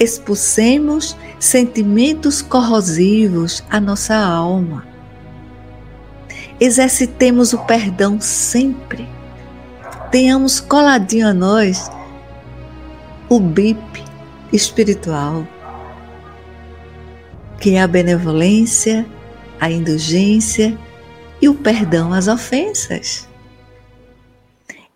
Expulsemos 0.00 1.16
sentimentos 1.38 2.42
corrosivos 2.42 3.62
à 3.70 3.80
nossa 3.80 4.16
alma. 4.16 4.93
Exercitemos 6.60 7.52
o 7.52 7.58
perdão 7.66 8.20
sempre. 8.20 9.08
Tenhamos 10.10 10.60
coladinho 10.60 11.28
a 11.28 11.34
nós 11.34 11.90
o 13.28 13.40
BIP 13.40 14.04
espiritual, 14.52 15.46
que 17.60 17.74
é 17.74 17.82
a 17.82 17.86
benevolência, 17.86 19.04
a 19.58 19.70
indulgência 19.70 20.78
e 21.42 21.48
o 21.48 21.54
perdão 21.54 22.12
às 22.12 22.28
ofensas. 22.28 23.28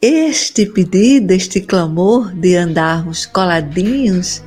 Este 0.01 0.65
pedido, 0.65 1.33
este 1.33 1.61
clamor 1.61 2.33
de 2.33 2.55
andarmos 2.55 3.27
coladinhos 3.27 4.45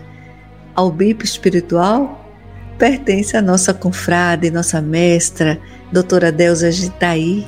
ao 0.73 0.89
BIP 0.89 1.25
espiritual 1.25 2.20
pertence 2.81 3.37
à 3.37 3.43
nossa 3.43 3.75
confrade, 3.75 4.49
nossa 4.49 4.81
mestra, 4.81 5.61
doutora 5.91 6.31
Delza 6.31 6.71
Gitaí, 6.71 7.47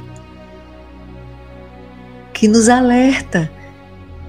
que 2.32 2.48
nos 2.48 2.70
alerta. 2.70 3.50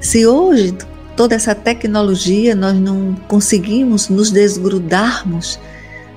Se 0.01 0.27
hoje 0.27 0.75
toda 1.15 1.35
essa 1.35 1.55
tecnologia 1.55 2.55
nós 2.55 2.75
não 2.81 3.15
conseguimos 3.29 4.09
nos 4.09 4.31
desgrudarmos 4.31 5.61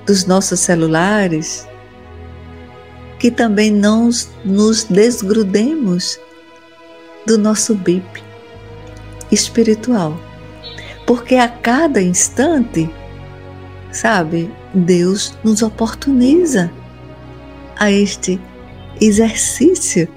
dos 0.05 0.25
nossos 0.25 0.61
celulares, 0.61 1.67
que 3.19 3.29
também 3.29 3.69
não 3.69 4.09
nos 4.45 4.85
desgrudemos 4.85 6.17
do 7.25 7.37
nosso 7.37 7.75
BIP 7.75 8.23
espiritual. 9.33 10.17
Porque 11.05 11.35
a 11.35 11.49
cada 11.49 12.01
instante, 12.01 12.89
sabe, 13.97 14.51
Deus 14.73 15.35
nos 15.43 15.63
oportuniza 15.63 16.71
a 17.77 17.91
este 17.91 18.39
exercício 19.01 20.07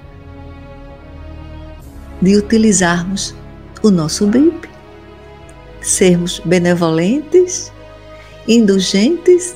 de 2.21 2.37
utilizarmos 2.37 3.35
o 3.81 3.89
nosso 3.89 4.27
BIP, 4.27 4.69
sermos 5.81 6.39
benevolentes, 6.45 7.71
indulgentes 8.47 9.55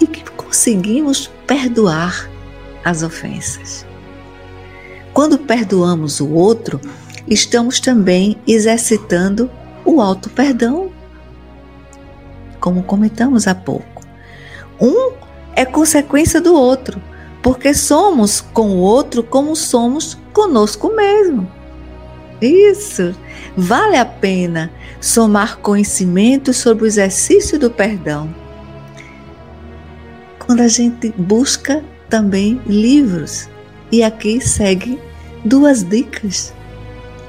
e 0.00 0.06
que 0.06 0.28
conseguimos 0.32 1.30
perdoar 1.46 2.28
as 2.84 3.04
ofensas. 3.04 3.86
Quando 5.12 5.38
perdoamos 5.38 6.20
o 6.20 6.28
outro, 6.30 6.80
estamos 7.28 7.78
também 7.78 8.36
exercitando 8.48 9.48
o 9.84 10.00
auto-perdão, 10.00 10.90
como 12.64 12.82
comentamos 12.82 13.46
há 13.46 13.54
pouco. 13.54 14.02
Um 14.80 15.12
é 15.54 15.66
consequência 15.66 16.40
do 16.40 16.54
outro, 16.54 16.98
porque 17.42 17.74
somos 17.74 18.40
com 18.40 18.70
o 18.70 18.78
outro 18.78 19.22
como 19.22 19.54
somos 19.54 20.16
conosco 20.32 20.90
mesmo. 20.96 21.46
Isso! 22.40 23.14
Vale 23.54 23.98
a 23.98 24.06
pena 24.06 24.72
somar 24.98 25.58
conhecimento 25.58 26.54
sobre 26.54 26.84
o 26.84 26.86
exercício 26.86 27.58
do 27.58 27.70
perdão. 27.70 28.34
Quando 30.38 30.62
a 30.62 30.68
gente 30.68 31.12
busca 31.18 31.84
também 32.08 32.62
livros, 32.66 33.46
e 33.92 34.02
aqui 34.02 34.40
segue 34.40 34.98
duas 35.44 35.82
dicas. 35.82 36.54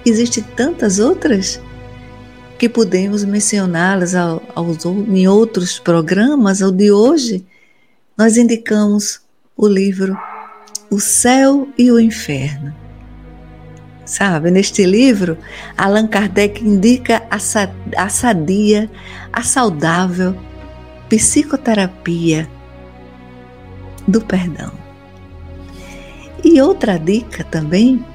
Existem 0.06 0.46
tantas 0.56 0.98
outras 0.98 1.60
que 2.58 2.70
podemos 2.70 3.24
mencioná-las 3.24 4.14
em 4.16 5.28
outros 5.28 5.80
programas. 5.80 6.62
O 6.62 6.72
de 6.72 6.92
hoje, 6.92 7.46
nós 8.18 8.38
indicamos 8.38 9.22
o 9.56 9.68
livro 9.68 10.18
O 10.90 11.00
Céu 11.00 11.68
e 11.78 11.92
o 11.92 12.00
Inferno 12.00 12.86
Sabe, 14.06 14.52
neste 14.52 14.86
livro, 14.86 15.36
Allan 15.76 16.08
Kardec 16.08 16.64
indica 16.64 17.24
a 17.32 18.08
sadia, 18.08 18.90
a 19.34 19.42
saudável 19.42 20.36
psicoterapia 21.10 22.48
do 24.08 24.22
perdão. 24.22 24.72
E 26.44 26.62
outra 26.62 27.00
dica 27.00 27.44
também 27.46 28.06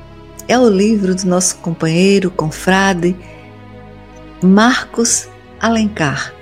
é 0.46 0.57
o 0.57 0.68
livro 0.68 1.12
do 1.12 1.26
nosso 1.26 1.57
companheiro, 1.57 2.31
confrade, 2.31 3.16
Marcos 4.42 5.29
Alencar. 5.61 6.35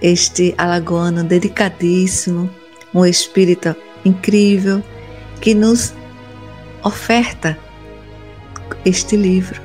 Este 0.00 0.54
alagoano 0.56 1.22
dedicadíssimo, 1.22 2.48
um 2.94 3.04
espírita 3.04 3.76
incrível 4.02 4.82
que 5.38 5.54
nos 5.54 5.92
oferta 6.82 7.58
este 8.82 9.14
livro. 9.14 9.60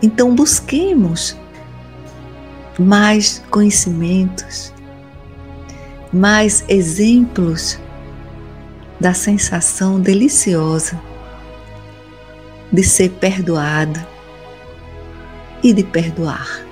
Então, 0.00 0.32
busquemos 0.36 1.36
mais 2.78 3.42
conhecimentos, 3.50 4.72
mais 6.12 6.64
exemplos 6.68 7.76
da 9.00 9.12
sensação 9.12 10.00
deliciosa 10.00 10.98
de 12.72 12.84
ser 12.84 13.10
perdoado 13.10 14.11
e 15.62 15.72
de 15.72 15.82
perdoar. 15.84 16.64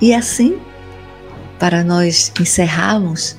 E 0.00 0.14
assim, 0.14 0.58
para 1.58 1.82
nós 1.82 2.32
encerrarmos 2.40 3.36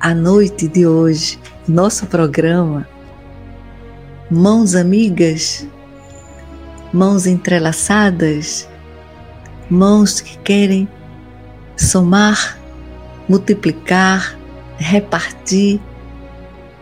a 0.00 0.14
noite 0.14 0.68
de 0.68 0.86
hoje, 0.86 1.38
nosso 1.68 2.06
programa 2.06 2.88
Mãos 4.30 4.74
Amigas, 4.74 5.66
mãos 6.92 7.26
entrelaçadas, 7.26 8.68
mãos 9.68 10.20
que 10.20 10.38
querem 10.38 10.88
somar, 11.76 12.58
multiplicar, 13.28 14.38
repartir 14.78 15.80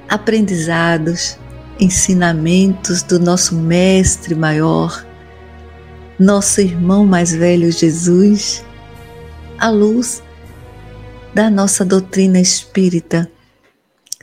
aprendizados, 0.09 1.39
ensinamentos 1.83 3.03
do 3.03 3.19
nosso 3.19 3.57
Mestre 3.57 4.37
maior, 4.37 5.05
nosso 6.19 6.61
irmão 6.61 7.05
mais 7.05 7.33
velho 7.33 7.73
Jesus, 7.73 8.65
à 9.59 9.69
luz 9.69 10.23
da 11.35 11.51
nossa 11.51 11.85
doutrina 11.85 12.39
espírita 12.39 13.29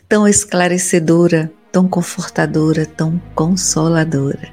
tão 0.07 0.27
esclarecedora, 0.27 1.51
tão 1.71 1.87
confortadora, 1.87 2.85
tão 2.85 3.21
consoladora. 3.35 4.49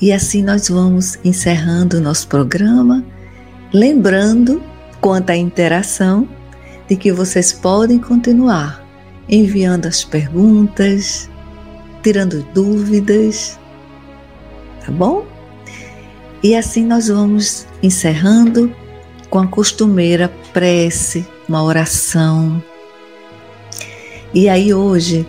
E 0.00 0.12
assim 0.12 0.42
nós 0.42 0.68
vamos 0.68 1.18
encerrando 1.24 1.98
o 1.98 2.00
nosso 2.00 2.28
programa, 2.28 3.04
lembrando 3.72 4.62
quanto 5.00 5.30
à 5.30 5.36
interação 5.36 6.28
de 6.88 6.96
que 6.96 7.12
vocês 7.12 7.52
podem 7.52 7.98
continuar 7.98 8.89
enviando 9.30 9.86
as 9.86 10.02
perguntas, 10.02 11.30
tirando 12.02 12.42
dúvidas, 12.52 13.58
tá 14.84 14.90
bom? 14.90 15.24
E 16.42 16.56
assim 16.56 16.84
nós 16.84 17.06
vamos 17.08 17.66
encerrando 17.82 18.74
com 19.28 19.38
a 19.38 19.46
costumeira 19.46 20.28
prece, 20.52 21.24
uma 21.48 21.62
oração. 21.62 22.62
E 24.34 24.48
aí 24.48 24.74
hoje 24.74 25.26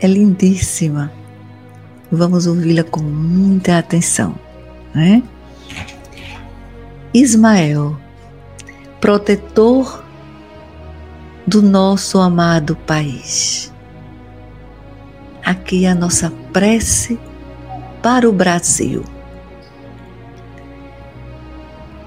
é 0.00 0.06
lindíssima. 0.06 1.10
Vamos 2.12 2.46
ouvi-la 2.46 2.84
com 2.84 3.00
muita 3.00 3.78
atenção, 3.78 4.34
né? 4.94 5.22
Ismael, 7.14 7.96
protetor 9.00 10.04
do 11.46 11.62
nosso 11.62 12.18
amado 12.18 12.76
país. 12.76 13.69
Aqui 15.44 15.84
é 15.84 15.90
a 15.90 15.94
nossa 15.94 16.30
prece 16.52 17.18
para 18.02 18.28
o 18.28 18.32
Brasil. 18.32 19.04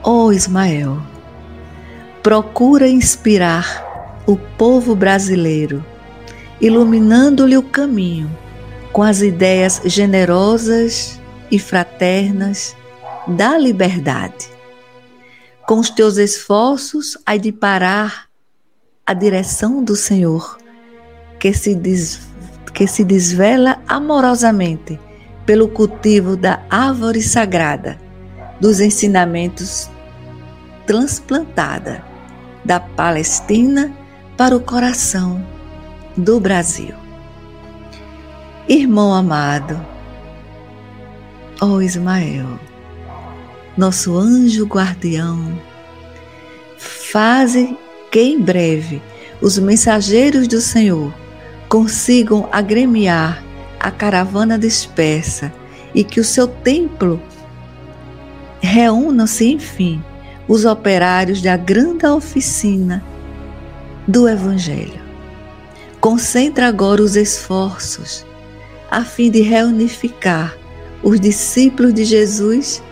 Ó 0.04 0.26
oh 0.26 0.32
Ismael, 0.32 1.02
procura 2.22 2.88
inspirar 2.88 4.22
o 4.26 4.38
povo 4.38 4.96
brasileiro, 4.96 5.84
iluminando-lhe 6.60 7.58
o 7.58 7.63
caminho 7.63 8.30
com 8.91 9.02
as 9.02 9.22
ideias 9.22 9.82
generosas 9.86 11.19
e 11.50 11.58
fraternas 11.58 12.76
da 13.28 13.58
liberdade. 13.58 14.50
Com 15.65 15.80
os 15.80 15.89
teus 15.89 16.17
esforços, 16.17 17.17
há 17.26 17.38
de 17.38 17.52
parar 17.52 18.28
a 19.06 19.13
direção 19.13 19.84
do 19.84 19.96
Senhor, 19.96 20.58
que 21.39 21.54
se, 21.54 21.74
des, 21.76 22.22
que 22.74 22.88
se 22.88 23.04
desvela 23.04 23.82
amorosamente 23.88 25.00
pelo 25.46 25.68
cultivo 25.68 26.36
da 26.36 26.64
árvore 26.70 27.22
sagrada, 27.22 28.00
dos 28.60 28.80
ensinamentos 28.80 29.90
transplantada 30.86 32.04
da 32.64 32.80
Palestina 32.80 33.92
para 34.38 34.56
o 34.56 34.60
coração 34.60 35.46
do 36.16 36.40
Brasil. 36.40 36.96
Irmão 38.68 39.14
amado, 39.14 39.80
ó 41.62 41.66
oh 41.66 41.82
Ismael, 41.82 42.60
nosso 43.78 44.18
anjo 44.18 44.66
guardião, 44.66 45.60
faze 46.78 47.78
que 48.10 48.22
em 48.22 48.40
breve 48.40 49.02
os 49.42 49.58
mensageiros 49.60 50.48
do 50.48 50.62
Senhor 50.62 51.14
consigam 51.74 52.48
agremiar 52.52 53.44
a 53.80 53.90
caravana 53.90 54.60
dispersa 54.60 55.52
e 55.92 56.04
que 56.04 56.20
o 56.20 56.24
seu 56.24 56.48
templo 56.48 57.20
reúnam-se, 58.62 59.50
enfim, 59.50 60.00
os 60.48 60.66
operários 60.66 61.42
da 61.42 61.58
grande 61.58 62.06
oficina 62.06 63.04
do 64.08 64.30
Evangelho. 64.30 65.02
Concentra 66.00 66.68
agora 66.68 67.02
os 67.02 67.16
esforços 67.16 68.24
a 68.92 69.04
fim 69.04 69.32
de 69.32 69.42
reunificar 69.42 70.56
os 71.02 71.20
discípulos 71.20 71.92
de 71.92 72.06
Jesus 72.06 72.84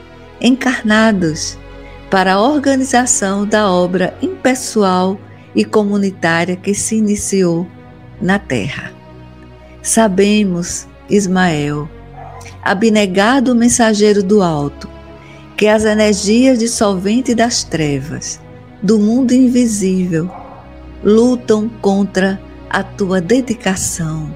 encarnados 0.41 1.55
para 2.09 2.33
a 2.33 2.41
organização 2.41 3.45
da 3.45 3.69
obra 3.69 4.17
impessoal 4.23 5.19
e 5.53 5.63
comunitária 5.63 6.55
que 6.55 6.73
se 6.73 6.95
iniciou 6.95 7.67
na 8.21 8.37
terra. 8.37 8.91
Sabemos, 9.81 10.87
Ismael, 11.09 11.89
abnegado 12.63 13.55
mensageiro 13.55 14.21
do 14.21 14.43
alto, 14.43 14.87
que 15.57 15.67
as 15.67 15.83
energias 15.83 16.59
dissolventes 16.59 17.35
das 17.35 17.63
trevas, 17.63 18.39
do 18.81 18.99
mundo 18.99 19.33
invisível, 19.33 20.29
lutam 21.03 21.69
contra 21.81 22.39
a 22.69 22.83
tua 22.83 23.19
dedicação, 23.19 24.33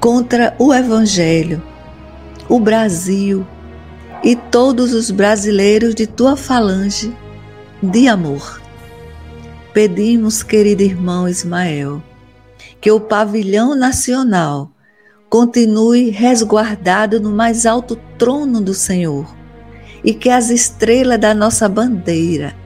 contra 0.00 0.54
o 0.58 0.72
Evangelho, 0.74 1.62
o 2.48 2.58
Brasil 2.58 3.46
e 4.24 4.34
todos 4.36 4.92
os 4.92 5.10
brasileiros 5.10 5.94
de 5.94 6.06
tua 6.06 6.36
falange 6.36 7.14
de 7.82 8.08
amor. 8.08 8.60
Pedimos, 9.72 10.42
querido 10.42 10.82
irmão 10.82 11.28
Ismael, 11.28 12.02
que 12.82 12.90
o 12.90 12.98
pavilhão 12.98 13.76
nacional 13.76 14.68
continue 15.30 16.10
resguardado 16.10 17.20
no 17.20 17.30
mais 17.30 17.64
alto 17.64 17.96
trono 18.18 18.60
do 18.60 18.74
Senhor 18.74 19.32
e 20.02 20.12
que 20.12 20.28
as 20.28 20.50
estrelas 20.50 21.20
da 21.20 21.32
nossa 21.32 21.68
bandeira 21.68 22.56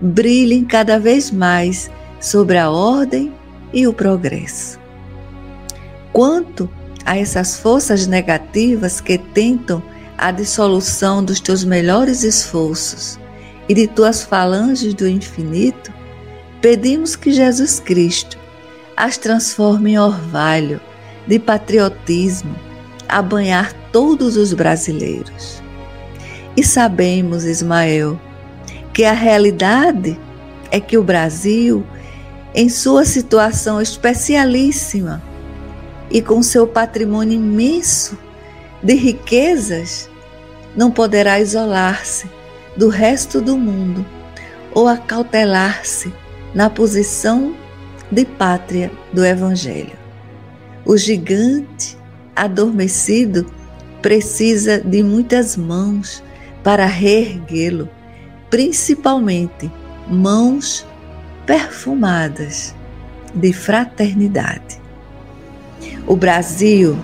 brilhem 0.00 0.64
cada 0.64 0.98
vez 0.98 1.30
mais 1.30 1.90
sobre 2.18 2.56
a 2.56 2.70
ordem 2.70 3.30
e 3.70 3.86
o 3.86 3.92
progresso. 3.92 4.80
Quanto 6.14 6.66
a 7.04 7.18
essas 7.18 7.58
forças 7.58 8.06
negativas 8.06 9.02
que 9.02 9.18
tentam 9.18 9.82
a 10.16 10.30
dissolução 10.30 11.22
dos 11.22 11.40
teus 11.40 11.62
melhores 11.62 12.22
esforços 12.22 13.20
e 13.68 13.74
de 13.74 13.86
tuas 13.86 14.22
falanges 14.22 14.94
do 14.94 15.06
infinito, 15.06 15.92
pedimos 16.62 17.14
que 17.14 17.30
Jesus 17.30 17.78
Cristo 17.78 18.47
as 18.98 19.16
transforme 19.16 19.92
em 19.92 19.98
orvalho 19.98 20.80
de 21.24 21.38
patriotismo 21.38 22.56
a 23.08 23.22
banhar 23.22 23.72
todos 23.92 24.36
os 24.36 24.52
brasileiros. 24.52 25.62
E 26.56 26.64
sabemos, 26.64 27.44
Ismael, 27.44 28.20
que 28.92 29.04
a 29.04 29.12
realidade 29.12 30.18
é 30.72 30.80
que 30.80 30.98
o 30.98 31.04
Brasil, 31.04 31.86
em 32.52 32.68
sua 32.68 33.04
situação 33.04 33.80
especialíssima 33.80 35.22
e 36.10 36.20
com 36.20 36.42
seu 36.42 36.66
patrimônio 36.66 37.36
imenso 37.36 38.18
de 38.82 38.94
riquezas, 38.94 40.10
não 40.76 40.90
poderá 40.90 41.38
isolar-se 41.38 42.28
do 42.76 42.88
resto 42.88 43.40
do 43.40 43.56
mundo 43.56 44.04
ou 44.72 44.88
acautelar-se 44.88 46.12
na 46.52 46.68
posição 46.68 47.54
de 48.10 48.24
pátria 48.24 48.90
do 49.12 49.24
Evangelho. 49.24 49.96
O 50.84 50.96
gigante 50.96 51.96
adormecido 52.34 53.46
precisa 54.00 54.80
de 54.80 55.02
muitas 55.02 55.56
mãos 55.56 56.22
para 56.62 56.86
reerguê-lo, 56.86 57.88
principalmente 58.48 59.70
mãos 60.08 60.86
perfumadas 61.44 62.74
de 63.34 63.52
fraternidade. 63.52 64.80
O 66.06 66.16
Brasil 66.16 66.96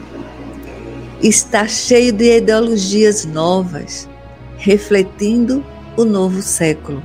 está 1.23 1.67
cheio 1.67 2.12
de 2.12 2.38
ideologias 2.38 3.25
novas, 3.25 4.09
refletindo 4.57 5.64
o 5.97 6.05
novo 6.05 6.43
século. 6.43 7.03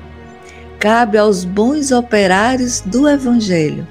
Cabe 0.80 1.18
aos 1.18 1.44
bons 1.44 1.92
operários 1.92 2.80
do 2.80 3.06
Evangelho 3.06 3.86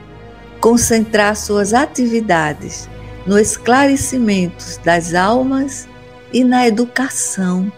concentrar 0.59 1.37
suas 1.37 1.74
atividades 1.74 2.88
no 3.27 3.38
esclarecimento 3.38 4.64
das 4.83 5.12
almas 5.12 5.87
e 6.33 6.42
na 6.42 6.66
educação 6.66 7.70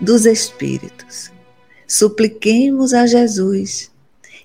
dos 0.00 0.24
espíritos. 0.24 1.30
Supliquemos 1.86 2.94
a 2.94 3.06
Jesus 3.06 3.90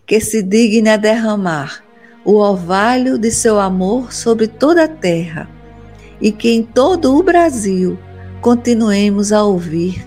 que 0.05 0.19
se 0.19 0.43
digne 0.43 0.89
a 0.89 0.97
derramar 0.97 1.81
o 2.25 2.33
orvalho 2.33 3.17
de 3.17 3.31
seu 3.31 3.61
amor 3.61 4.11
sobre 4.11 4.49
toda 4.49 4.83
a 4.83 4.89
terra 4.89 5.49
e 6.19 6.33
que 6.33 6.51
em 6.51 6.63
todo 6.63 7.17
o 7.17 7.23
Brasil 7.23 7.97
continuemos 8.41 9.31
a 9.31 9.41
ouvir 9.41 10.05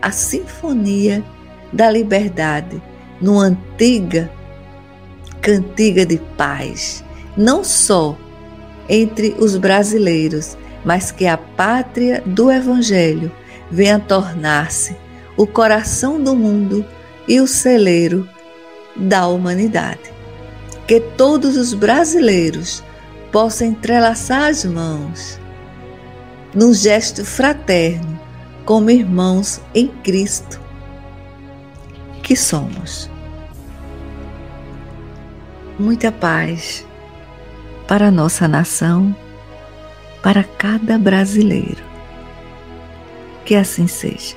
a 0.00 0.10
sinfonia 0.10 1.22
da 1.70 1.90
liberdade 1.90 2.87
numa 3.20 3.44
antiga 3.44 4.30
cantiga 5.40 6.04
de 6.04 6.18
paz, 6.36 7.04
não 7.36 7.64
só 7.64 8.16
entre 8.88 9.34
os 9.38 9.56
brasileiros, 9.56 10.56
mas 10.84 11.10
que 11.10 11.26
a 11.26 11.36
pátria 11.36 12.22
do 12.26 12.50
Evangelho 12.50 13.30
venha 13.70 13.98
tornar-se 13.98 14.96
o 15.36 15.46
coração 15.46 16.22
do 16.22 16.34
mundo 16.34 16.84
e 17.26 17.40
o 17.40 17.46
celeiro 17.46 18.28
da 18.96 19.26
humanidade. 19.26 20.12
Que 20.86 21.00
todos 21.00 21.56
os 21.56 21.74
brasileiros 21.74 22.82
possam 23.30 23.68
entrelaçar 23.68 24.50
as 24.50 24.64
mãos 24.64 25.38
num 26.54 26.72
gesto 26.72 27.24
fraterno, 27.24 28.18
como 28.64 28.90
irmãos 28.90 29.60
em 29.74 29.88
Cristo 29.88 30.67
que 32.28 32.36
somos. 32.36 33.10
Muita 35.78 36.12
paz 36.12 36.86
para 37.86 38.10
nossa 38.10 38.46
nação, 38.46 39.16
para 40.22 40.44
cada 40.44 40.98
brasileiro. 40.98 41.82
Que 43.46 43.54
assim 43.54 43.86
seja. 43.86 44.36